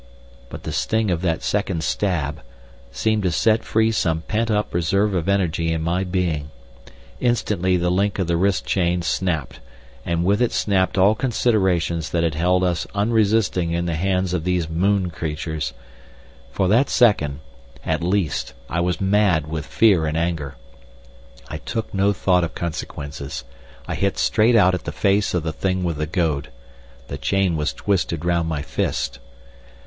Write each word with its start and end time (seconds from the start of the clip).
But 0.49 0.63
the 0.63 0.71
sting 0.71 1.11
of 1.11 1.21
that 1.21 1.43
second 1.43 1.83
stab 1.83 2.41
seemed 2.91 3.21
to 3.21 3.31
set 3.31 3.63
free 3.63 3.91
some 3.91 4.21
pent 4.21 4.49
up 4.49 4.73
reserve 4.73 5.13
of 5.13 5.29
energy 5.29 5.71
in 5.71 5.83
my 5.83 6.03
being. 6.03 6.49
Instantly 7.19 7.77
the 7.77 7.91
link 7.91 8.17
of 8.17 8.25
the 8.25 8.35
wrist 8.35 8.65
chain 8.65 9.03
snapped, 9.03 9.59
and 10.03 10.25
with 10.25 10.41
it 10.41 10.51
snapped 10.53 10.97
all 10.97 11.13
considerations 11.13 12.09
that 12.09 12.23
had 12.23 12.33
held 12.33 12.63
us 12.63 12.87
unresisting 12.95 13.73
in 13.73 13.85
the 13.85 13.93
hands 13.93 14.33
of 14.33 14.43
these 14.43 14.67
moon 14.67 15.11
creatures. 15.11 15.71
For 16.51 16.67
that 16.67 16.89
second, 16.89 17.39
at 17.85 18.01
least, 18.01 18.55
I 18.71 18.79
was 18.81 18.99
mad 18.99 19.45
with 19.45 19.67
fear 19.67 20.07
and 20.07 20.17
anger. 20.17 20.55
I 21.47 21.57
took 21.59 21.93
no 21.93 22.11
thought 22.11 22.43
of 22.43 22.55
consequences. 22.55 23.43
I 23.87 23.93
hit 23.93 24.17
straight 24.17 24.55
out 24.55 24.73
at 24.73 24.85
the 24.85 24.91
face 24.91 25.35
of 25.35 25.43
the 25.43 25.53
thing 25.53 25.83
with 25.83 25.97
the 25.97 26.07
goad. 26.07 26.49
The 27.07 27.19
chain 27.19 27.55
was 27.55 27.71
twisted 27.71 28.25
round 28.25 28.49
my 28.49 28.63
fist. 28.63 29.19